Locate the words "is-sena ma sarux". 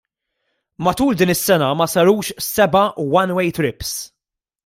1.35-2.25